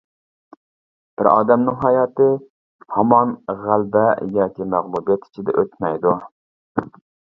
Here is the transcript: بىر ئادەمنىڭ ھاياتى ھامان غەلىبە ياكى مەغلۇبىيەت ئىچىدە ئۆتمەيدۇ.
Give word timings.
بىر 1.21 1.29
ئادەمنىڭ 1.31 1.77
ھاياتى 1.83 2.31
ھامان 2.97 3.37
غەلىبە 3.63 4.09
ياكى 4.41 4.71
مەغلۇبىيەت 4.75 5.33
ئىچىدە 5.33 5.61
ئۆتمەيدۇ. 5.65 6.21